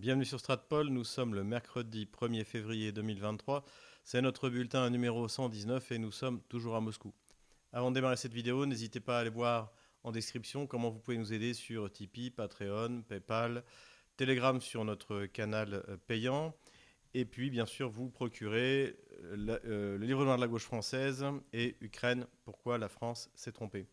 [0.00, 3.62] Bienvenue sur Stratpol, nous sommes le mercredi 1er février 2023.
[4.02, 7.12] C'est notre bulletin numéro 119 et nous sommes toujours à Moscou.
[7.74, 11.18] Avant de démarrer cette vidéo, n'hésitez pas à aller voir en description comment vous pouvez
[11.18, 13.62] nous aider sur Tipeee, Patreon, PayPal,
[14.16, 16.56] Telegram sur notre canal euh, payant.
[17.12, 21.26] Et puis, bien sûr, vous procurez euh, euh, le livre noir de la gauche française
[21.52, 23.86] et Ukraine, pourquoi la France s'est trompée.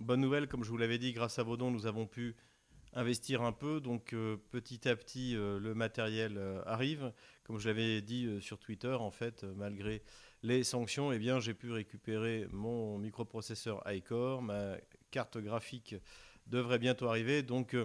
[0.00, 2.34] Bonne nouvelle, comme je vous l'avais dit, grâce à vos dons, nous avons pu
[2.94, 3.80] investir un peu.
[3.80, 7.12] Donc euh, petit à petit, euh, le matériel euh, arrive.
[7.44, 10.02] Comme je l'avais dit sur Twitter, en fait, malgré
[10.42, 14.40] les sanctions, eh bien, j'ai pu récupérer mon microprocesseur iCore.
[14.40, 14.76] Ma
[15.10, 15.94] carte graphique
[16.46, 17.42] devrait bientôt arriver.
[17.42, 17.76] Donc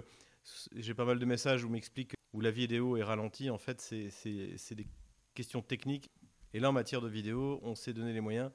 [0.74, 3.50] j'ai pas mal de messages où m'explique où la vidéo est ralentie.
[3.50, 4.86] En fait, c'est des
[5.34, 6.10] questions techniques.
[6.54, 8.50] Et là, en matière de vidéo, on s'est donné les moyens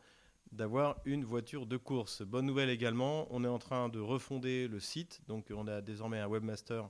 [0.56, 2.22] d'avoir une voiture de course.
[2.22, 6.20] Bonne nouvelle également, on est en train de refonder le site, donc on a désormais
[6.20, 6.90] un webmaster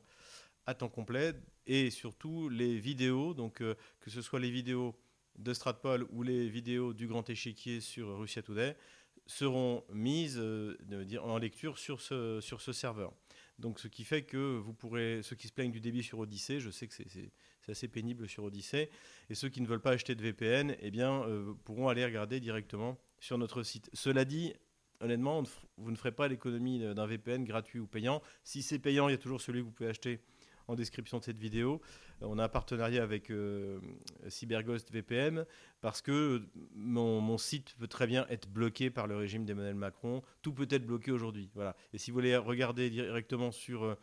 [0.68, 1.34] à temps complet
[1.68, 4.96] et surtout les vidéos, donc euh, que ce soit les vidéos
[5.38, 8.78] de Stratpol ou les vidéos du Grand Échiquier sur Russia Today
[9.26, 10.78] seront mises euh,
[11.22, 13.14] en lecture sur ce, sur ce serveur.
[13.58, 16.60] Donc ce qui fait que vous pourrez, ceux qui se plaignent du débit sur Odyssée,
[16.60, 17.32] je sais que c'est
[17.68, 18.90] assez pénible sur Odyssée,
[19.30, 22.40] et ceux qui ne veulent pas acheter de VPN, eh bien, euh, pourront aller regarder
[22.40, 23.90] directement sur notre site.
[23.94, 24.54] Cela dit,
[25.00, 25.44] honnêtement,
[25.78, 28.22] vous ne ferez pas l'économie d'un VPN gratuit ou payant.
[28.44, 30.22] Si c'est payant, il y a toujours celui que vous pouvez acheter
[30.68, 31.82] en description de cette vidéo.
[32.22, 33.80] Euh, on a un partenariat avec euh,
[34.28, 35.46] CyberGhost VPN
[35.82, 36.44] parce que
[36.74, 40.22] mon, site peut très bien être bloqué par le régime d'Emmanuel Macron.
[40.42, 41.50] Tout peut être bloqué aujourd'hui.
[41.54, 41.76] Voilà.
[41.94, 43.96] Et si vous voulez regarder directement sur euh,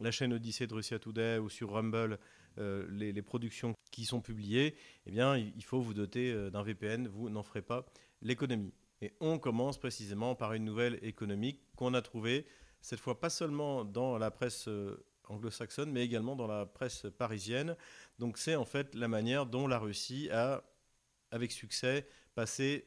[0.00, 2.18] la chaîne Odyssée de Russia Today ou sur Rumble
[2.56, 4.74] les, les, productions qui sont publiées,
[5.06, 7.08] eh bien, il faut vous doter d'un VPN.
[7.08, 7.86] Vous n'en ferez pas
[8.22, 8.74] l'économie.
[9.02, 12.46] Et on commence précisément par une nouvelle économique qu'on a trouvée,
[12.80, 17.76] cette fois pas seulement dans la presse euh, anglo-saxonne, mais également dans la presse parisienne.
[18.18, 20.62] Donc c'est en fait la manière dont la Russie a,
[21.30, 22.86] avec succès, passé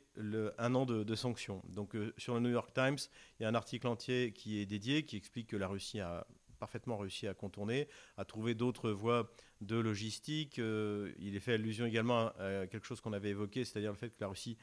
[0.57, 1.61] un an de, sanctions.
[1.69, 2.97] Donc euh, sur le New York Times,
[3.39, 6.27] il y a un article entier qui est dédié, qui explique que la Russie a
[6.59, 9.29] parfaitement réussi à contourner, à trouver d'autres voies
[9.61, 10.59] de logistique.
[10.59, 14.09] Euh, il est fait allusion également à quelque chose qu'on avait évoqué, c'est-à-dire le fait
[14.09, 14.57] que la Russie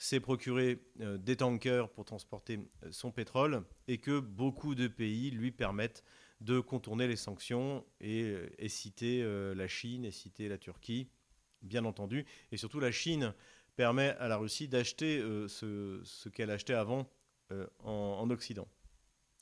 [0.00, 5.30] s'est procuré euh, des tankers pour transporter euh, son pétrole et que beaucoup de pays
[5.30, 6.02] lui permettent
[6.40, 9.22] de contourner les sanctions et, euh, citer
[9.54, 11.10] la Chine et citer la Turquie,
[11.60, 12.24] bien entendu.
[12.50, 13.34] Et surtout, la Chine
[13.76, 17.10] permet à la Russie d'acheter ce, qu'elle achetait avant
[17.84, 18.66] en, Occident.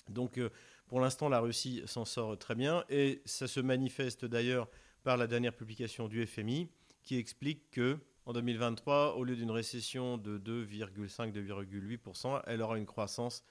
[0.09, 0.41] Donc,
[0.89, 4.69] pour l'instant, la Russie s'en sort très bien et ça se manifeste d'ailleurs
[5.05, 6.69] par la dernière publication du FMI
[7.05, 13.43] qui explique que en 2023, au lieu d'une récession de 2,5-2,8%, elle aura une croissance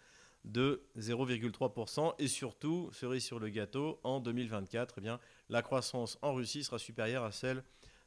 [0.45, 2.13] de 0,3%.
[2.19, 6.77] Et surtout, cerise sur le gâteau, en 2024, eh bien, la croissance en Russie sera
[6.77, 7.63] supérieure à celle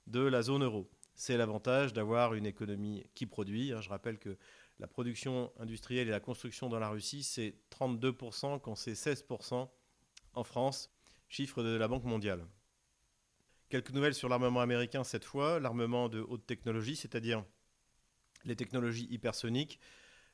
[0.07, 0.89] de la zone euro.
[1.17, 3.73] C'est l'avantage d'avoir une économie qui produit.
[3.73, 3.81] Hein.
[3.81, 4.39] Je rappelle que
[4.79, 9.69] la production industrielle et la construction dans la Russie, c'est 32% quand c'est 16%
[10.35, 10.89] en France,
[11.29, 12.47] chiffre de la Banque mondiale.
[13.71, 17.45] Quelques nouvelles sur l'armement américain cette fois, l'armement de haute technologie, c'est-à-dire
[18.45, 19.79] les technologies hypersoniques.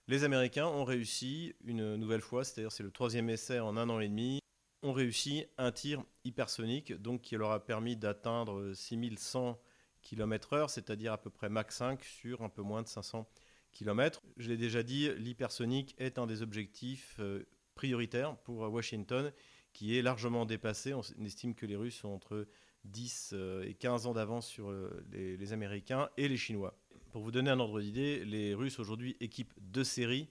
[0.08, 4.00] Les Américains ont réussi une nouvelle fois, c'est-à-dire c'est le troisième essai en un an
[4.00, 4.40] et demi,
[4.82, 9.60] ont réussi un tir hypersonique, donc qui leur a permis d'atteindre 6100
[10.00, 13.28] km/h, c'est-à-dire à peu près Mach 5 sur un peu moins de 500
[13.70, 14.22] km.
[14.38, 19.30] Je l'ai déjà dit, l'hypersonique est un des objectifs euh, prioritaires pour Washington,
[19.76, 20.94] qui est largement dépassé.
[20.94, 22.48] On estime que les Russes sont entre
[22.84, 26.78] 10 euh, et 15 ans d'avance sur euh, les, Américains et les Chinois.
[27.12, 30.30] Pour vous donner un ordre d'idée, les Russes aujourd'hui équipent deux séries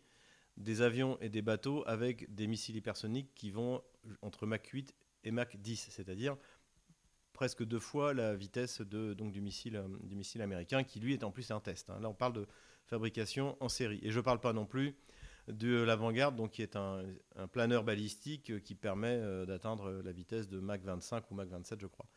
[0.57, 3.83] des avions et des bateaux avec des missiles hypersoniques qui vont
[4.23, 4.95] entre Mach 8
[5.25, 6.37] et Mach 10, c'est-à-dire
[7.31, 11.29] presque deux fois la vitesse de, donc, du, missile, euh, américain, qui lui est en
[11.29, 11.91] plus un test.
[11.91, 11.99] Hein.
[12.01, 12.47] Là, on parle de
[12.87, 13.99] fabrication en série.
[14.01, 14.95] Et je ne parle pas non plus
[15.47, 17.03] de l'avant-garde, donc qui est un,
[17.51, 22.07] planeur balistique qui permet d'atteindre la vitesse de Mach 25 ou Mach 27, je crois.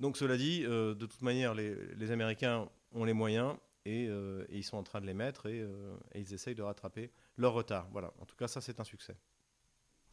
[0.00, 4.64] Donc cela dit, euh, de toute manière, les, Américains ont les moyens euh, et, ils
[4.64, 7.88] sont en train de les mettre euh, et, ils essayent de rattraper leur retard.
[7.92, 9.16] Voilà, en tout cas ça c'est un succès.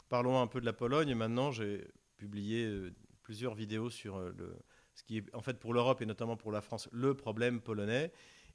[0.09, 1.15] Parlons un peu de la Pologne.
[1.15, 1.87] Maintenant, j'ai
[2.17, 2.69] publié
[3.21, 4.21] plusieurs vidéos sur
[4.93, 8.11] ce qui est en fait pour l'Europe et notamment pour la France le problème polonais.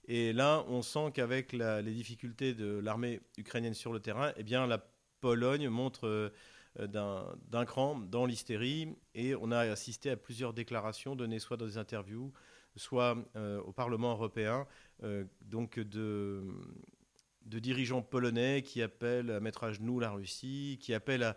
[0.09, 4.67] Et là, on sent qu'avec les difficultés de l'armée ukrainienne sur le terrain, eh bien,
[4.67, 4.85] la
[5.21, 6.33] Pologne montre
[6.79, 8.97] euh, d'un cran dans l'hystérie.
[9.15, 12.33] Et on a assisté à plusieurs déclarations données soit dans des interviews,
[12.77, 14.67] soit euh, au Parlement européen,
[15.03, 16.43] euh, donc de,
[17.45, 21.37] dirigeants polonais qui appellent à mettre à genoux la Russie, qui appellent à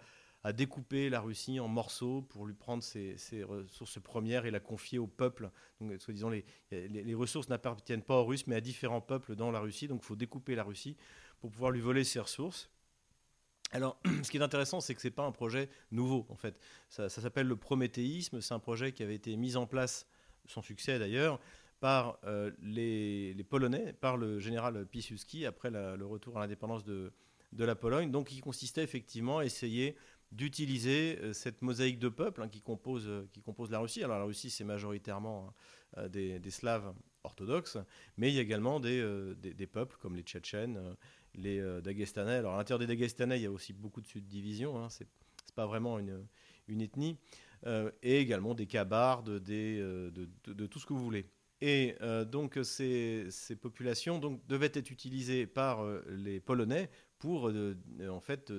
[0.54, 5.08] découper la Russie en morceaux pour lui prendre ses, ressources premières et la confier au
[5.08, 5.52] peuple.
[5.82, 9.60] Donc, soi-disant, les, les, ressources n'appartiennent pas aux Russes, mais à différents peuples dans la
[9.60, 9.88] Russie.
[9.88, 10.96] Donc, il faut découper la Russie
[11.40, 12.70] pour pouvoir lui voler ses ressources.
[13.72, 16.60] Alors, ce qui est intéressant, c'est que ce n'est pas un projet nouveau, en fait.
[16.90, 18.42] Ça, s'appelle le prométhéisme.
[18.42, 20.08] C'est un projet qui avait été mis en place,
[20.46, 21.40] sans succès d'ailleurs,
[21.80, 27.14] par euh, les, Polonais, par le général Piłsudski, après le retour à l'indépendance de,
[27.54, 28.12] de, la Pologne.
[28.12, 29.96] Donc, il consistait effectivement à essayer
[30.32, 34.04] d'utiliser euh, cette mosaïque de peuples hein, qui, compose, euh, qui compose la Russie.
[34.04, 35.48] Alors la Russie, c'est majoritairement
[35.98, 36.94] hein, euh, des, Slaves
[37.24, 37.78] orthodoxes,
[38.18, 39.04] mais il y a également des,
[39.36, 40.96] des, peuples comme les Tchétchènes,
[41.36, 42.36] les Dagestanais.
[42.36, 45.08] Alors à l'intérieur des Dagestanais, il y a aussi beaucoup de subdivisions, hein, c'est
[45.54, 46.26] pas vraiment une,
[46.70, 47.18] une ethnie,
[47.68, 51.26] et également des Kabardes, des, de, de, tout ce que vous voulez.
[51.60, 51.96] Et
[52.32, 56.90] donc ces, ces, populations donc, devaient être utilisées par les Polonais
[57.20, 57.52] pour
[58.10, 58.50] en fait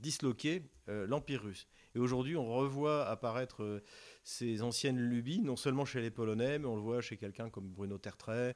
[0.00, 1.66] disloquer euh, l'Empire russe.
[1.94, 3.82] Et aujourd'hui, on revoit apparaître euh,
[4.24, 7.68] ces anciennes lubies, non seulement chez les Polonais, mais on le voit chez quelqu'un comme
[7.68, 8.54] Bruno Tertrais.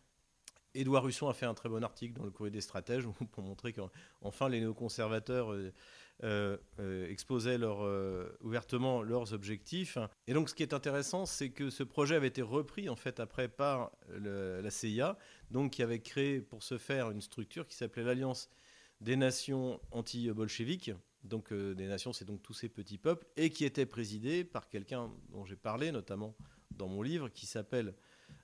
[0.75, 3.73] Édouard Russon a fait un très bon article dans le Courrier des stratèges pour montrer
[3.73, 5.55] qu'enfin les néoconservateurs
[7.09, 7.59] exposaient
[8.41, 9.99] ouvertement leurs objectifs.
[10.26, 13.21] Et donc ce qui est intéressant, c'est que ce projet avait été repris en fait
[13.21, 15.17] après par la CIA,
[15.53, 18.50] donc qui avait créé pour ce faire une structure qui s'appelait l'Alliance
[19.00, 20.93] des nations anti-bolcheviques,
[21.25, 24.69] donc euh, des nations, c'est donc tous ces petits peuples, et qui était présidé par
[24.69, 26.35] quelqu'un dont j'ai parlé, notamment
[26.73, 27.94] dans mon livre, qui s'appelle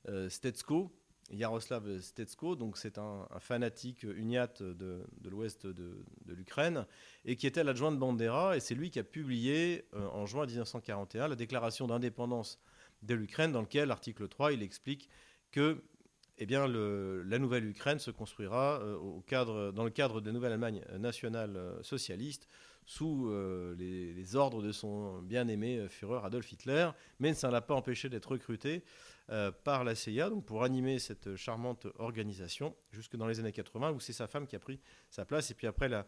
[0.08, 0.90] euh, Stetsko,
[1.30, 6.86] Yaroslav Stetsko, donc c'est un, fanatique uniate de, l'ouest de, l'Ukraine,
[7.24, 10.46] et qui était l'adjoint de Bandera, et c'est lui qui a publié euh, en juin
[10.46, 12.58] 1941 la déclaration d'indépendance
[13.02, 15.08] de l'Ukraine, dans lequel, l'article 3, il explique
[15.50, 15.82] que
[16.42, 20.52] eh bien, la nouvelle Ukraine se construira au cadre, dans le cadre de la nouvelle
[20.52, 22.48] Allemagne nationale socialiste,
[22.84, 27.60] sous euh, les, ordres de son bien-aimé euh, Führer Adolf Hitler, mais ça ne l'a
[27.60, 28.82] pas empêché d'être recruté
[29.30, 33.92] euh, par la CIA donc pour animer cette charmante organisation jusque dans les années 80
[33.92, 36.06] où c'est sa femme qui a pris sa place et puis après la,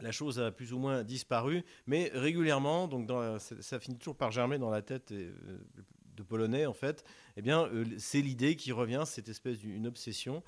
[0.00, 3.10] la chose a plus ou moins disparu, mais régulièrement, donc
[3.40, 7.04] ça, finit toujours par germer dans la tête de Polonais en fait,
[7.36, 10.42] eh bien c'est l'idée qui revient, cette espèce d'une obsession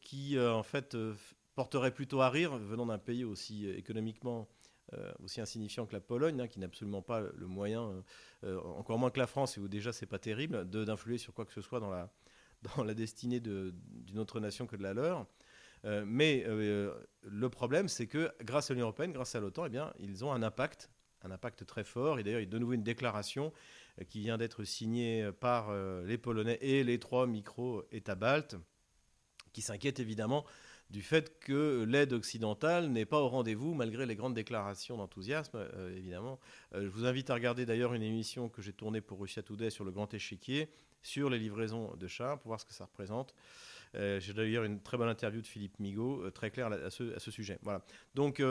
[0.00, 0.96] qui en fait
[1.56, 4.48] porterait plutôt à rire venant d'un pays aussi euh, économiquement
[4.92, 8.04] euh, aussi insignifiant que la Pologne, hein, qui n'a absolument pas le moyen,
[8.44, 11.52] euh, encore moins que la France, où déjà c'est pas terrible, d'influer sur quoi que
[11.52, 12.12] ce soit dans la,
[12.76, 15.26] dans la destinée d'une autre nation que de la leur.
[16.04, 20.24] mais le problème, c'est que grâce à l'Union européenne, grâce à l'OTAN, eh bien, ils
[20.24, 20.90] ont un impact,
[21.22, 22.20] un impact très fort.
[22.20, 23.52] Et d'ailleurs, il y a de nouveau une déclaration
[24.08, 25.74] qui vient d'être signée par
[26.04, 28.56] les Polonais et les trois micro-États baltes,
[29.52, 30.44] qui s'inquiètent évidemment
[30.90, 35.96] du fait que l'aide occidentale n'est pas au rendez-vous malgré les grandes déclarations d'enthousiasme, euh,
[35.96, 36.38] évidemment.
[36.74, 39.70] Euh, je vous invite à regarder d'ailleurs une émission que j'ai tournée pour Russia Today
[39.70, 40.68] sur le grand échiquier,
[41.02, 43.34] sur les livraisons de chars, pour voir ce que ça représente.
[43.94, 47.58] Euh, j'ai d'ailleurs une très bonne interview de Philippe Migaud, très claire à ce, sujet.
[47.62, 47.84] Voilà.
[48.14, 48.42] Donc,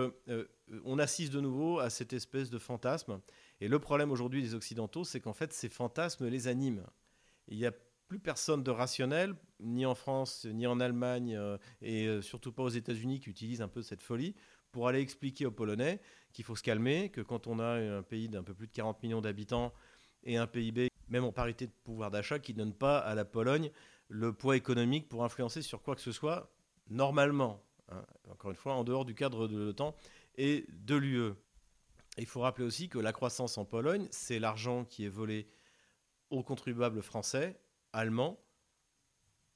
[0.85, 3.19] on assiste de nouveau à cette espèce de fantasme.
[3.61, 6.85] Et le problème aujourd'hui des Occidentaux, c'est qu'en fait, ces fantasmes les animent.
[7.47, 7.71] Il y a
[8.07, 12.63] plus personne de rationnel, ni en France, ni en Allemagne, euh, et euh, surtout pas
[12.63, 14.35] aux États-Unis, qui utilisent un peu cette folie
[14.71, 16.01] pour aller expliquer aux Polonais
[16.33, 19.01] qu'il faut se calmer, que quand on a un pays d'un peu plus de 40
[19.03, 19.73] millions d'habitants
[20.23, 23.25] et un PIB, même en parité de pouvoir d'achat, qui ne donne pas à la
[23.25, 23.71] Pologne
[24.09, 26.51] le poids économique pour influencer sur quoi que ce soit,
[26.89, 29.95] normalement, hein, encore une fois, en dehors du cadre de l'OTAN
[30.37, 31.33] et de l'UE.
[32.17, 35.47] Il faut rappeler aussi que la croissance en Pologne, c'est l'argent qui est volé
[36.29, 37.59] aux contribuables français
[37.95, 38.39] allemands,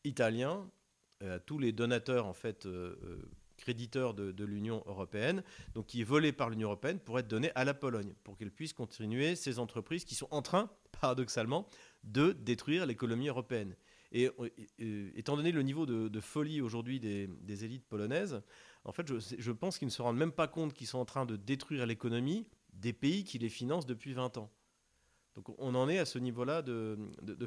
[0.03, 0.69] italiens,
[1.21, 5.43] euh, tous les donateurs en fait euh, euh, créditeurs de, l'Union européenne,
[5.73, 8.51] donc qui est volé par l'Union européenne pour être donné à la Pologne, pour qu'elle
[8.51, 11.67] puisse continuer ces entreprises qui sont en train, paradoxalement,
[12.05, 13.75] de détruire l'économie européenne.
[14.11, 14.29] Et,
[15.15, 18.41] étant donné le niveau de, folie aujourd'hui des, élites polonaises,
[18.85, 21.05] en fait, je, je pense qu'ils ne se rendent même pas compte qu'ils sont en
[21.05, 24.49] train de détruire l'économie des pays qui les financent depuis 20 ans.
[25.39, 26.97] Donc on en est à ce niveau-là de,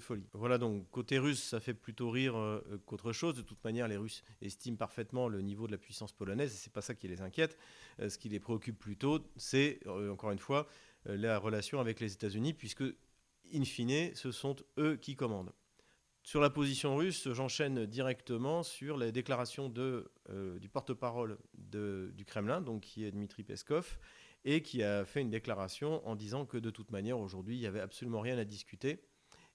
[0.00, 0.24] folie.
[0.32, 3.34] Voilà donc côté russe, ça fait plutôt rire euh, qu'autre chose.
[3.34, 6.72] De toute manière, les Russes estiment parfaitement le niveau de la puissance polonaise et c'est
[6.72, 7.58] pas ça qui les inquiète.
[8.00, 10.66] Euh, ce qui les préoccupe plutôt, c'est euh, encore une fois
[11.04, 12.84] la relation avec les États-Unis, puisque
[13.52, 15.52] in fine, ce sont eux qui commandent.
[16.22, 20.10] Sur la position russe, j'enchaîne directement sur la déclaration de,
[20.60, 23.98] du porte-parole du Kremlin, donc qui est Dmitri Peskov,
[24.44, 27.66] et qui a fait une déclaration en disant que de toute manière, aujourd'hui, il n'y
[27.66, 29.00] avait absolument rien à discuter.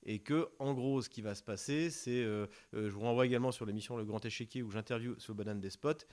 [0.04, 2.24] Et que, en gros, ce qui va se passer, c'est.
[2.24, 6.06] Euh, euh, je vous renvoie également sur l'émission Le Grand Échiquier où j'interviewe Slobodan Despot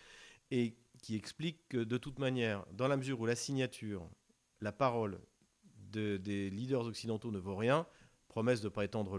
[0.51, 4.09] et qui explique que de toute manière, dans la mesure où la signature
[4.61, 5.21] la parole
[5.93, 7.87] des leaders occidentaux ne vaut rien,
[8.27, 9.17] promesse de ne pas étendre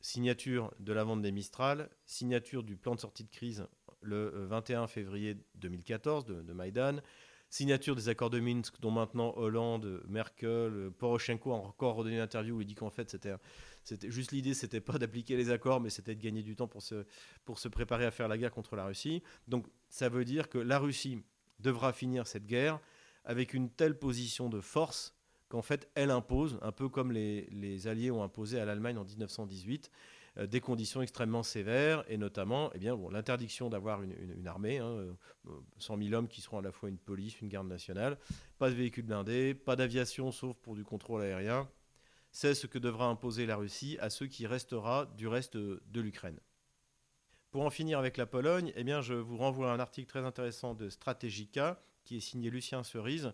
[0.00, 3.66] signature de la vente des Mistral, signature du plan de sortie de crise
[4.02, 7.00] le 21 février 2014 de, de Maïdan,
[7.50, 12.56] signature des accords de Minsk, dont maintenant Hollande, Merkel, Poroshenko ont encore redonné une interview
[12.56, 16.14] où il dit qu'en fait, c'était, juste l'idée, c'était pas d'appliquer les accords, mais c'était
[16.14, 16.82] de gagner du temps pour
[17.44, 19.22] pour se préparer à faire la guerre contre la Russie.
[19.48, 21.22] Donc, ça veut dire que la Russie
[21.58, 22.80] devra finir cette guerre
[23.24, 25.14] avec une telle position de force
[25.50, 29.90] qu'en fait, elle impose, un peu comme les, Alliés ont imposé à l'Allemagne en 1918,
[30.38, 32.78] euh, des conditions extrêmement sévères, et notamment eh
[33.10, 35.16] l'interdiction d'avoir une, armée, hein,
[35.78, 38.16] 100 euh, 000 hommes qui seront à la fois une police, une garde nationale,
[38.58, 41.68] pas de véhicules blindés, pas d'aviation sauf pour du contrôle aérien.
[42.30, 46.38] C'est ce que devra imposer la Russie à ceux qui restera du reste de l'Ukraine.
[47.50, 50.74] Pour en finir avec la Pologne, eh je vous renvoie à un article très intéressant
[50.74, 53.32] de Strategica, qui est signé Lucien Cerise,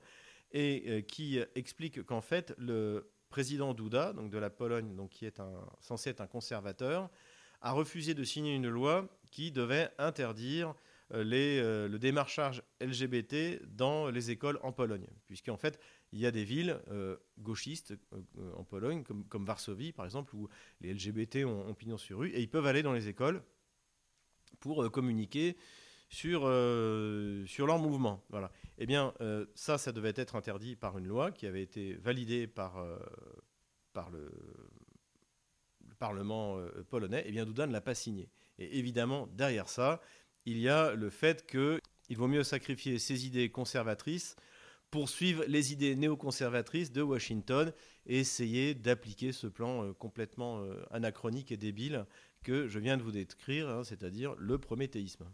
[0.53, 5.27] et euh, qui explique qu'en fait, le président Duda, donc de la Pologne, donc qui
[5.27, 5.41] est
[5.81, 7.11] censé être un conservateur,
[7.61, 10.75] a refusé de signer une loi qui devait interdire
[11.13, 15.07] euh, euh, le démarchage LGBT dans les écoles en Pologne.
[15.27, 15.79] Puisqu'en fait,
[16.13, 17.95] il y a des villes euh, gauchistes
[18.57, 20.49] en Pologne, comme, comme, Varsovie par exemple, où
[20.81, 23.43] les LGBT ont, ont, pignon sur rue, et ils peuvent aller dans les écoles
[24.59, 25.57] pour communiquer
[26.09, 26.43] sur,
[27.47, 28.25] sur leur mouvement.
[28.31, 28.51] Voilà.
[28.79, 32.47] Eh bien, euh, ça, ça devait être interdit par une loi qui avait été validée
[32.47, 32.99] par, euh,
[34.13, 34.31] le,
[35.89, 37.25] le, Parlement euh, polonais.
[37.27, 38.29] Eh bien, Duda ne l'a pas signé.
[38.59, 40.03] Et évidemment, derrière ça,
[40.45, 44.37] il y a le fait qu'il vaut mieux sacrifier ses idées conservatrices
[44.91, 47.73] pour suivre les idées néoconservatrices de Washington
[48.05, 52.07] et essayer d'appliquer ce plan complètement anachronique et débile
[52.45, 55.27] que je viens de vous décrire, hein, c'est-à-dire le prométhéisme.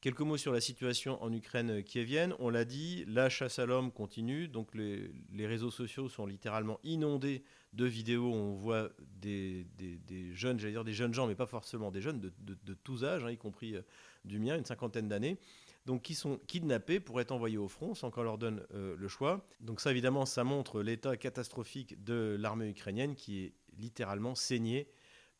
[0.00, 2.34] Quelques mots sur la situation en Ukraine kievienne.
[2.38, 4.48] On l'a dit, la chasse à l'homme continue.
[4.48, 5.12] Donc les,
[5.46, 8.88] réseaux sociaux sont littéralement inondés de vidéos on voit
[9.20, 9.66] des,
[10.32, 13.30] jeunes, j'allais dire des jeunes gens, mais pas forcément des jeunes, de, tous âges, hein,
[13.30, 13.82] y compris euh,
[14.24, 15.38] du mien, une cinquantaine d'années,
[16.02, 19.46] qui sont kidnappés pour être envoyés au front sans qu'on leur donne euh, le choix.
[19.60, 24.88] Donc ça, évidemment, ça montre l'état catastrophique de l'armée ukrainienne qui est littéralement saignée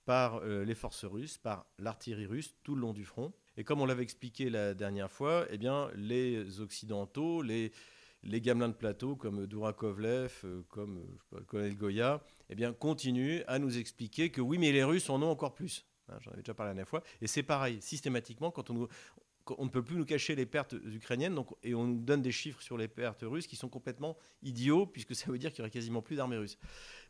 [0.05, 3.33] par euh, les forces russes, par l'artillerie russe tout le long du front.
[3.57, 7.73] Et comme on l'avait expliqué la dernière fois, eh bien, les Occidentaux, les,
[8.23, 10.99] les gamelins de plateau comme Dourakovlev, euh, comme
[11.35, 15.11] euh, je sais Goya, eh bien, continuent à nous expliquer que oui, mais les Russes
[15.11, 15.87] en ont encore plus.
[16.09, 17.03] Hein, J'en avais déjà parlé la dernière fois.
[17.21, 18.89] Et c'est pareil, systématiquement, quand on,
[19.65, 22.63] ne peut plus nous cacher les pertes ukrainiennes, donc, et on nous donne des chiffres
[22.63, 25.71] sur les pertes russes qui sont complètement idiots, puisque ça veut dire qu'il y aurait
[25.71, 26.59] quasiment plus d'armées russes.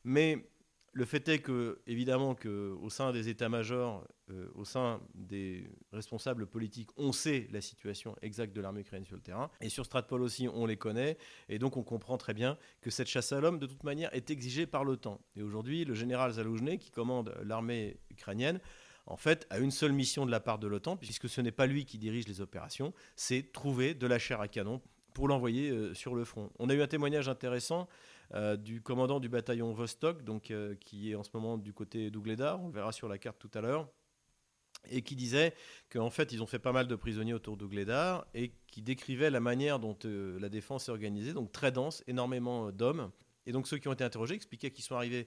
[0.04, 0.48] Mais
[0.92, 6.90] le fait est que, évidemment, qu'au sein des états-majors, euh, au sein des responsables politiques,
[6.96, 9.50] on sait la situation exacte de l'armée ukrainienne sur le terrain.
[9.60, 11.16] Et sur Stratpol aussi, on les connaît.
[11.48, 14.30] Et donc, on comprend très bien que cette chasse à l'homme, de toute manière, est
[14.30, 15.20] exigée par l'OTAN.
[15.36, 18.58] Et aujourd'hui, le général Zaloujny, qui commande l'armée ukrainienne,
[19.06, 21.66] en fait, a une seule mission de la part de l'OTAN, puisque ce n'est pas
[21.66, 24.80] lui qui dirige les opérations, c'est trouver de la chair à canon
[25.14, 26.50] pour l'envoyer euh, sur le front.
[26.58, 27.88] On a eu un témoignage intéressant
[28.34, 32.10] euh, du commandant du bataillon Vostok, donc, euh, qui est en ce moment du côté
[32.10, 33.88] d'Ougledar, on le verra sur la carte tout à l'heure,
[34.88, 35.52] et qui disait
[35.90, 39.40] qu'en fait ils ont fait pas mal de prisonniers autour d'Ougledar et qui décrivait la
[39.40, 43.10] manière dont euh, la défense est organisée, donc très dense, énormément d'hommes.
[43.46, 45.26] Et donc ceux qui ont été interrogés expliquaient qu'ils sont arrivés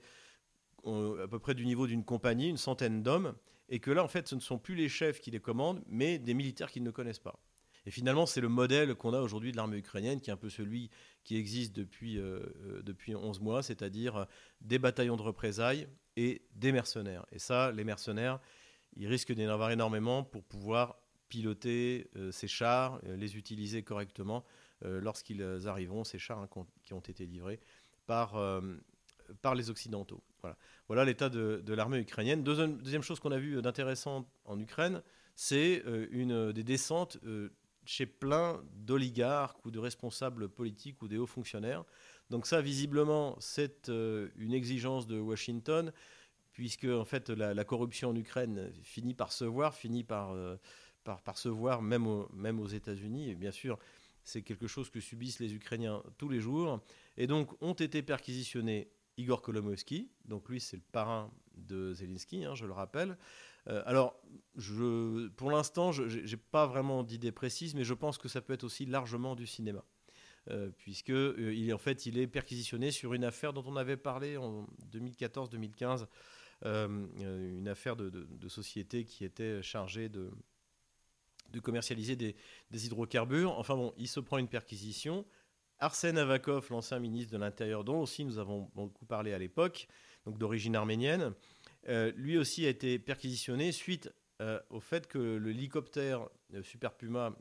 [0.86, 3.36] à peu près du niveau d'une compagnie, une centaine d'hommes,
[3.69, 6.19] et que là en fait ce ne sont plus les chefs qui les commandent, mais
[6.19, 7.39] des militaires qu'ils ne connaissent pas.
[7.85, 10.49] Et finalement, c'est le modèle qu'on a aujourd'hui de l'armée ukrainienne, qui est un peu
[10.49, 10.89] celui
[11.23, 14.25] qui existe depuis, euh, euh depuis 11 mois, c'est-à-dire euh,
[14.61, 17.25] des bataillons de représailles et des mercenaires.
[17.31, 18.39] Et ça, les mercenaires,
[18.95, 20.97] ils risquent d'en avoir énormément pour pouvoir
[21.27, 24.45] piloter ces chars, les utiliser correctement
[24.83, 27.59] lorsqu'ils arriveront, ces chars hein, qui ont été livrés
[28.05, 28.35] par,
[29.41, 30.21] par les Occidentaux.
[30.41, 30.55] Voilà,
[30.87, 32.43] voilà l'état de, de l'armée ukrainienne.
[32.43, 35.01] Deuxième, deuxième chose qu'on a vu d'intéressant en Ukraine,
[35.33, 37.17] c'est une des descentes
[37.85, 41.83] chez plein d'oligarques ou de responsables politiques ou des hauts fonctionnaires.
[42.29, 45.91] Donc ça, visiblement, c'est euh, une exigence de Washington,
[46.51, 50.55] puisque en fait la, corruption en Ukraine finit par se voir, finit par, euh,
[51.03, 53.29] par, se voir même, même aux États-Unis.
[53.29, 53.77] Et bien sûr,
[54.23, 56.79] c'est quelque chose que subissent les Ukrainiens tous les jours.
[57.17, 62.55] Et donc ont été perquisitionnés Igor Kolomoïski, donc lui c'est le parrain de Zelensky, hein,
[62.55, 63.17] je le rappelle,
[63.65, 64.20] alors,
[64.55, 68.53] je, pour l'instant, je n'ai pas vraiment d'idée précise, mais je pense que ça peut
[68.53, 69.84] être aussi largement du cinéma.
[70.50, 73.96] Euh, puisque euh, il, en fait, il est perquisitionné sur une affaire dont on avait
[73.96, 76.05] parlé en 2014-2015,
[76.65, 77.08] euh,
[77.58, 80.32] une affaire de, société qui était chargée de,
[81.62, 82.36] commercialiser des,
[82.72, 83.58] des, hydrocarbures.
[83.58, 85.25] Enfin bon, il se prend une perquisition
[85.79, 89.88] Arsène Avakov, l'ancien ministre de l'Intérieur, dont aussi nous avons beaucoup parlé à l'époque,
[90.25, 91.34] donc d'origine arménienne,
[91.87, 94.09] lui aussi a été perquisitionné suite
[94.69, 96.27] au fait que l'hélicoptère
[96.61, 97.35] Super Puma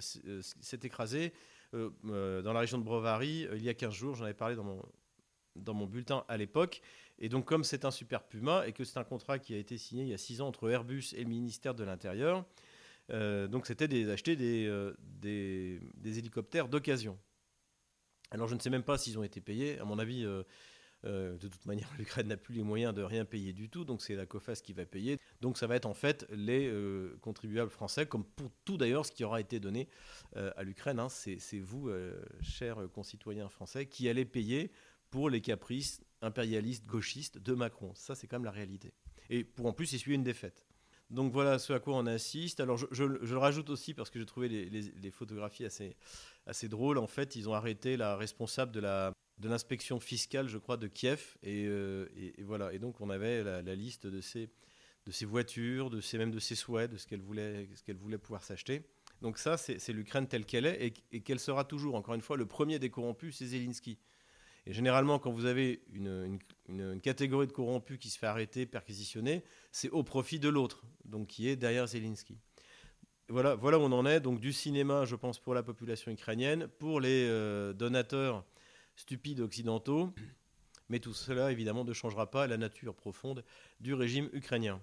[0.00, 1.32] s'est écrasé
[1.72, 4.14] dans la région de Brovary il y a 15 jours.
[4.14, 4.82] J'en avais parlé dans mon,
[5.56, 6.80] dans mon bulletin à l'époque.
[7.18, 9.76] Et donc, comme c'est un Super Puma et que c'est un contrat qui a été
[9.76, 12.44] signé il y a six ans entre Airbus et le ministère de l'Intérieur,
[13.10, 17.18] euh, donc c'était d'acheter des, euh, des, des, hélicoptères d'occasion.
[18.30, 19.78] Alors, je ne sais même pas s'ils ont été payés.
[19.78, 20.42] À mon avis, euh,
[21.04, 24.14] de toute manière, l'Ukraine n'a plus les moyens de rien payer du tout, donc c'est
[24.14, 25.18] la COFAS qui va payer.
[25.40, 26.72] Donc, ça va être en fait les
[27.20, 29.88] contribuables français, comme pour tout d'ailleurs ce qui aura été donné
[30.34, 30.98] à l'Ukraine.
[30.98, 31.08] Hein.
[31.08, 31.90] C'est vous,
[32.40, 34.70] chers concitoyens français, qui allez payer
[35.10, 37.92] pour les caprices impérialistes gauchistes de Macron.
[37.94, 38.92] Ça, c'est quand même la réalité.
[39.30, 40.66] Et pour en plus essuyer une défaite.
[41.10, 42.60] Donc voilà ce à quoi on assiste.
[42.60, 46.98] Alors je, le rajoute aussi parce que j'ai trouvé les, photographies assez drôles.
[46.98, 50.86] En fait, ils ont arrêté la responsable de la de l'inspection fiscale, je crois, de
[50.86, 51.36] Kiev.
[51.42, 52.06] Et, euh,
[52.40, 52.72] voilà.
[52.72, 54.50] Et donc on avait la, liste de ses
[55.24, 58.82] voitures, de ces, même de ses souhaits, de ce qu'elle voulait, ce voulait pouvoir s'acheter.
[59.22, 61.96] Donc ça, c'est l'Ukraine telle qu'elle est et, et qu'elle sera toujours.
[61.96, 63.98] Encore une fois, le premier des corrompus, c'est Zelensky.
[64.68, 66.38] Et généralement, quand vous avez une,
[67.00, 69.42] catégorie de corrompus qui se fait arrêter, perquisitionner,
[69.72, 72.36] c'est au profit de l'autre, donc qui est derrière Zelensky.
[73.30, 74.20] Voilà, voilà où on en est.
[74.20, 78.44] Donc du cinéma, je pense, pour la population ukrainienne, pour les euh, donateurs
[78.98, 80.12] stupides occidentaux.
[80.88, 83.44] Mais tout cela, évidemment, ne changera pas la nature profonde
[83.80, 84.80] du régime ukrainien.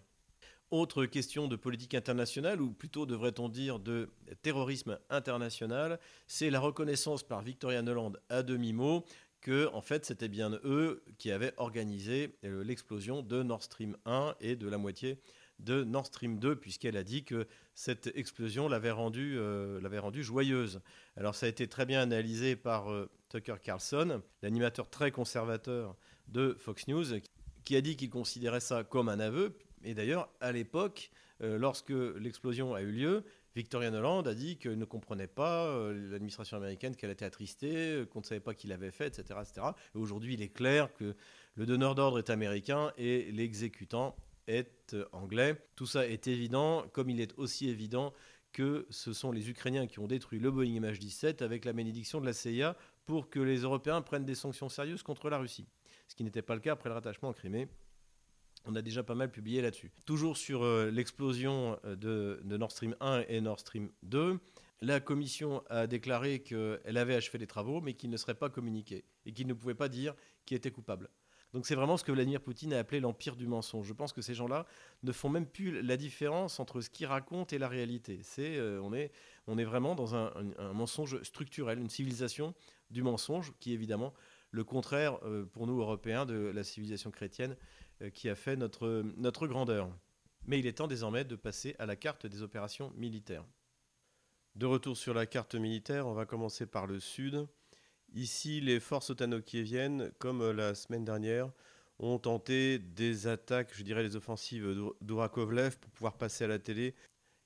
[0.72, 4.10] Autre question de politique internationale, ou plutôt devrait-on dire de
[4.42, 9.06] terrorisme international, c'est la reconnaissance par Victoria Nuland à demi-mot
[9.42, 14.36] que en fait c'était bien eux qui avaient organisé euh, l'explosion de Nord Stream 1
[14.42, 15.20] et de la moitié
[15.60, 20.82] de Nord Stream 2 puisqu'elle a dit que cette explosion l'avait rendue, euh, rendue joyeuse.
[21.16, 23.08] Alors ça a été très bien analysé par euh,
[23.40, 25.96] Tucker Carlson, l'animateur très conservateur
[26.28, 27.06] de Fox News,
[27.64, 29.58] qui a dit qu'il considérait ça comme un aveu.
[29.84, 33.24] Et d'ailleurs, à l'époque, lorsque l'explosion a eu lieu,
[33.56, 38.06] Victoria Noland a dit qu'elle ne comprenait pas euh, l'administration américaine, qu'elle était attristée, euh,
[38.06, 39.40] qu'on ne savait pas qui l'avait fait, etc.
[39.42, 39.68] etc.
[39.96, 41.16] Et aujourd'hui, il est clair que
[41.56, 44.18] le donneur d'ordre est américain et l'exécutant
[44.48, 45.56] est euh, anglais.
[45.76, 48.14] Tout ça est évident, comme il est aussi évident
[48.52, 52.26] que ce sont les Ukrainiens qui ont détruit le Boeing MH17 avec la bénédiction de
[52.26, 55.68] la CIA pour que les Européens prennent des sanctions sérieuses contre la Russie.
[56.08, 57.68] Ce qui n'était pas le cas après le rattachement en Crimée.
[58.66, 59.92] On a déjà pas mal publié là-dessus.
[60.06, 64.40] Toujours sur euh, l'explosion euh, de, Nord Stream 1 et Nord Stream 2,
[64.82, 69.06] la Commission a déclaré qu'elle avait achevé les travaux, mais qu'il ne serait pas communiqué
[69.26, 70.16] et qu'il ne pouvait pas dire
[70.46, 71.10] qui était coupable.
[71.56, 73.88] Donc c'est vraiment ce que Vladimir Poutine a appelé l'empire du mensonge.
[73.88, 74.66] Je pense que ces gens-là
[75.04, 78.20] ne font même plus la différence entre ce qu'ils racontent et la réalité.
[78.24, 79.14] C'est, euh, on, est,
[79.48, 80.34] on est vraiment dans un,
[80.74, 82.54] mensonge structurel, une civilisation
[82.90, 84.14] du mensonge qui est évidemment
[84.52, 85.20] le contraire
[85.52, 87.58] pour nous Européens de la civilisation chrétienne
[88.02, 89.90] euh, qui a fait notre, notre grandeur.
[90.48, 93.46] Mais il est temps désormais de passer à la carte des opérations militaires.
[94.56, 97.48] De retour sur la carte militaire, on va commencer par le sud.
[98.14, 101.52] Ici, les forces otano-kieviennes, comme la semaine dernière,
[102.00, 106.96] ont tenté des attaques, je dirais les offensives d'Ourakovlev pour pouvoir passer à la télé,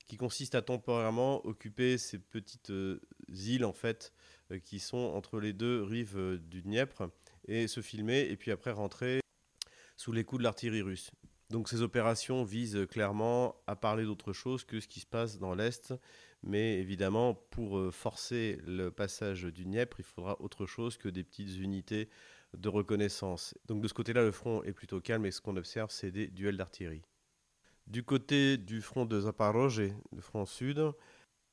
[0.07, 4.18] qui consistent à temporairement occuper ces petites euh, îles en fait, euh,
[4.57, 7.09] qui sont entre les deux rives du Dniepr,
[7.47, 9.21] et se filmer, et puis après rentrer
[9.97, 11.11] sous les coups de l'artillerie russe.
[11.49, 15.55] Donc ces opérations visent clairement à parler d'autre chose que ce qui se passe dans
[15.55, 15.93] l'Est,
[16.43, 21.23] mais évidemment pour euh, forcer le passage du Dniepr, il faudra autre chose que des
[21.23, 22.09] petites unités
[22.55, 23.55] de reconnaissance.
[23.67, 26.27] Donc de ce côté-là, le front est plutôt calme et ce qu'on observe, c'est des
[26.27, 27.03] duels d'artillerie.
[27.87, 30.91] Du côté du front de Zaporozhye, le front sud,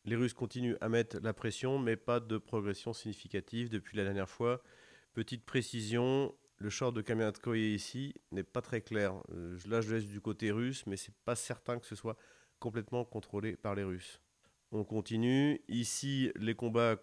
[0.06, 4.30] les Russes continuent à mettre la pression, mais pas de progression significative depuis la dernière
[4.30, 4.62] fois.
[5.14, 9.14] Petite précision, le short de Kamiatskoye ici n'est pas très clair.
[9.32, 12.16] Euh, là, je laisse du côté russe, mais c'est pas certain que ce soit
[12.60, 14.20] complètement contrôlé par les Russes.
[14.72, 15.60] On continue.
[15.68, 16.96] Ici, les combats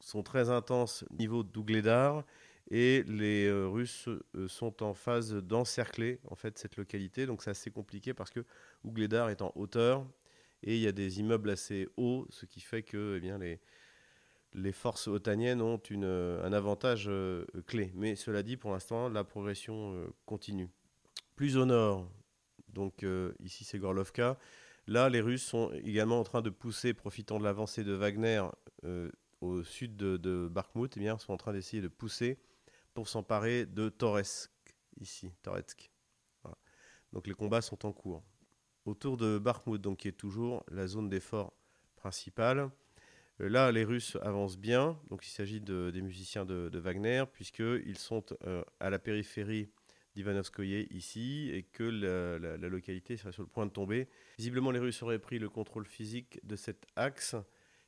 [0.00, 2.24] sont très intenses au niveau d'Ougledar
[2.70, 7.26] et les euh, Russes euh, sont en phase d'encercler en fait cette localité.
[7.26, 8.44] Donc c'est assez compliqué parce que
[8.84, 10.06] Ougledar est en hauteur
[10.62, 14.72] et il y a des immeubles assez hauts, ce qui fait que eh bien, les,
[14.72, 17.92] forces otaniennes ont euh, un avantage euh, clé.
[17.94, 20.68] Mais cela dit, pour l'instant, la progression euh, continue.
[21.36, 22.10] Plus au nord,
[22.68, 23.04] donc
[23.42, 24.38] ici c'est Gorlovka,
[24.86, 28.42] là les Russes sont également en train de pousser, profitant de l'avancée de Wagner
[29.40, 32.38] au sud de, de et eh bien, sont en train d'essayer de pousser
[32.92, 34.50] pour s'emparer de Toretsk,
[35.00, 35.90] ici, Toretsk.
[37.12, 38.22] Donc les combats sont en cours.
[38.84, 41.52] Autour de Bakhmut, donc, qui est toujours la zone d'effort
[41.96, 42.70] principale,
[43.40, 44.98] Euh, là, les Russes avancent bien.
[45.08, 49.68] Donc, il s'agit des musiciens de, Wagner, puisqu'ils sont euh, à la périphérie
[50.14, 54.08] d'Ivanovskoye ici, et que la, localité serait sur le point de tomber.
[54.38, 57.36] Visiblement, les Russes auraient pris le contrôle physique de cet axe,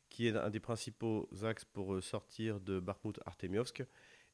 [0.09, 3.85] qui est un des principaux axes pour euh, sortir de Bakhmut-Artemiovsk,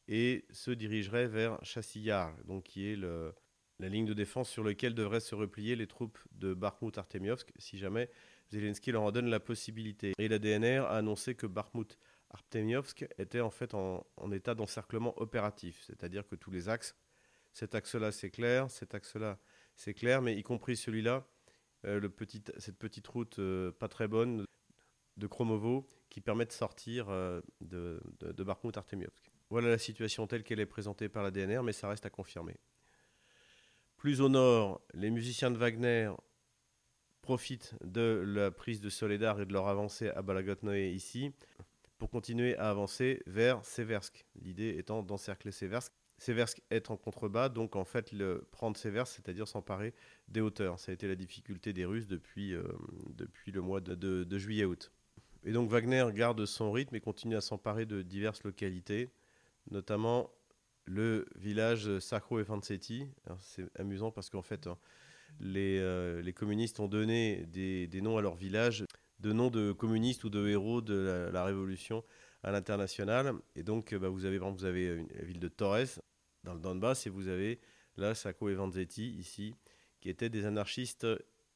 [0.08, 2.96] et se dirigerait vers Chassiyar, donc qui est
[3.80, 8.10] la ligne de défense sur laquelle devraient se replier les troupes de Bakhmut-Artemiovsk si jamais
[8.50, 10.12] Zelensky leur en donne la possibilité.
[10.18, 11.98] Et la DNR a annoncé que Bakhmut
[12.30, 16.96] Artemiovsk était en fait en, état d'encerclement opératif, c'est-à-dire que tous les axes,
[17.52, 19.38] cet axe-là c'est clair, cet axe-là
[19.74, 21.26] c'est clair, mais y compris celui-là,
[21.86, 22.08] euh,
[22.58, 24.44] cette petite route euh, pas très bonne
[25.16, 29.30] de Kromovo qui permet de sortir euh, de, de, de Bakhmut Artemiovsk.
[29.50, 32.56] Voilà la situation telle qu'elle est présentée par la DNR, mais ça reste à confirmer.
[33.98, 36.12] Plus au nord, les musiciens de Wagner
[37.20, 41.32] profitent de la prise de Soledar et de leur avancée à Balagotnoé ici
[41.98, 44.24] pour continuer à avancer vers Seversk.
[44.40, 45.92] L'idée étant d'encercler Seversk.
[46.16, 49.92] Seversk est en contrebas, donc en fait le, prendre Seversk, c'est-à-dire s'emparer
[50.28, 50.78] des hauteurs.
[50.78, 52.62] Ça a été la difficulté des Russes depuis, euh,
[53.08, 54.92] depuis le mois de, juillet-août.
[55.42, 59.10] Et donc Wagner garde son rythme et continue à s'emparer de diverses localités,
[59.72, 60.30] notamment
[60.88, 63.06] le village Sakro et Fansetti.
[63.40, 64.78] C'est amusant parce qu'en fait, hein,
[65.44, 68.84] euh, les, communistes ont donné des, noms à leur village,
[69.20, 72.04] de noms de communistes ou de héros de la, Révolution
[72.42, 73.34] à l'international.
[73.54, 76.00] Et donc, bah, vous avez, vous avez la ville de Torres,
[76.44, 77.60] dans le Donbass, et vous avez
[77.96, 79.54] là Sacco et Vanzetti, ici,
[80.00, 81.06] qui étaient des anarchistes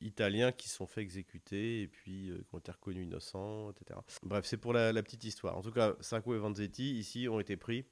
[0.00, 4.00] italiens qui se sont fait exécuter et puis euh, qui ont été reconnus innocents, etc.
[4.22, 5.56] Bref, c'est pour la, petite histoire.
[5.56, 7.86] En tout cas, Sacco et Vanzetti, ici, ont été pris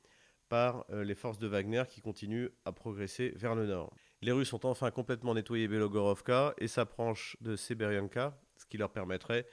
[0.51, 3.95] par euh, les forces de Wagner qui continuent à progresser vers le nord.
[4.21, 9.47] Les Russes ont enfin complètement nettoyé Belogorovka et s'approchent de Seberianka, ce qui leur permettrait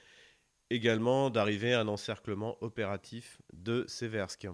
[0.68, 4.48] également d'arriver à un encerclement opératif de Seversk.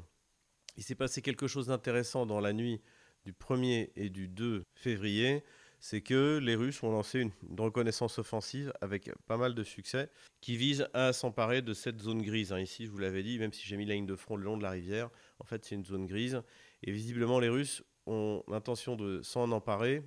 [0.77, 2.81] Il s'est passé quelque chose d'intéressant dans la nuit
[3.25, 5.43] du 1er et du 2 février,
[5.81, 10.57] c'est que les Russes ont lancé une, reconnaissance offensive avec pas mal de succès qui
[10.57, 12.53] vise à s'emparer de cette zone grise.
[12.53, 14.45] Hein, ici, je vous l'avais dit, même si j'ai mis la ligne de front le
[14.45, 16.43] long de la rivière, en fait, c'est une zone grise.
[16.83, 20.03] Et visiblement, les Russes ont l'intention de s'en emparer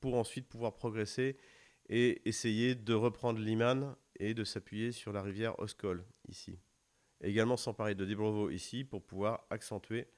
[0.00, 1.36] pour ensuite pouvoir progresser
[1.88, 6.58] et essayer de reprendre Liman et de s'appuyer sur la rivière Oskol ici.
[7.20, 10.08] également s'emparer de Dibrovo ici pour pouvoir accentuer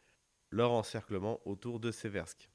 [0.50, 2.50] leur encerclement autour de Seversk.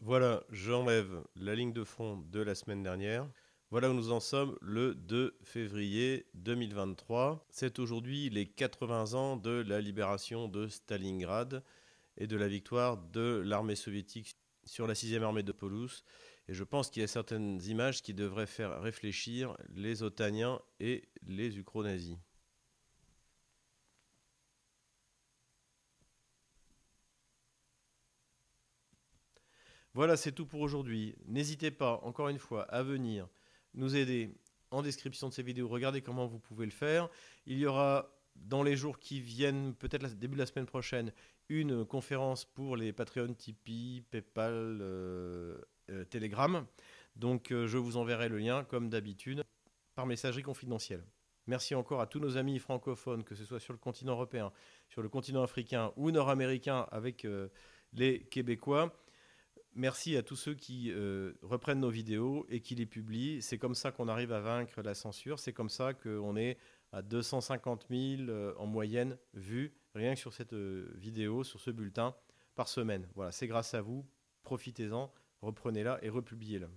[0.00, 3.26] Voilà, j'enlève la ligne de front de la semaine dernière.
[3.74, 7.44] Voilà où nous en sommes le 2 février 2023.
[7.50, 11.60] C'est aujourd'hui les 80 ans de la libération de Stalingrad
[12.16, 16.04] et de la victoire de l'armée soviétique sur la 6e armée de Polus.
[16.46, 21.08] Et je pense qu'il y a certaines images qui devraient faire réfléchir les Otaniens et
[21.26, 22.18] les Ukro-nazis.
[29.94, 31.16] Voilà, c'est tout pour aujourd'hui.
[31.26, 33.26] N'hésitez pas, encore une fois, à venir
[33.74, 34.34] nous aider
[34.70, 35.68] en description de ces vidéos.
[35.68, 37.08] Regardez comment vous pouvez le faire.
[37.46, 41.12] Il y aura dans les jours qui viennent, peut-être début de la semaine prochaine,
[41.48, 45.58] une conférence pour les Patreon, Tipeee, PayPal, euh,
[45.90, 46.66] euh, Telegram.
[47.16, 49.44] Donc euh, je vous enverrai le lien, comme d'habitude,
[49.94, 51.04] par messagerie confidentielle.
[51.46, 54.50] Merci encore à tous nos amis francophones, que ce soit sur le continent européen,
[54.88, 57.26] sur le continent africain ou nord-américain avec
[57.92, 58.96] les Québécois.
[59.74, 60.92] Merci à tous ceux qui
[61.42, 63.42] reprennent nos vidéos et qui les publient.
[63.42, 65.38] C'est comme ça qu'on arrive à vaincre la censure.
[65.38, 66.58] C'est comme ça qu'on est
[66.92, 72.14] à 250 000 en moyenne vues rien que sur cette euh, vidéo, sur ce bulletin
[72.54, 73.08] par semaine.
[73.14, 74.06] Voilà, c'est grâce à vous.
[74.42, 76.68] Profitez-en, reprenez-la et republiez-la.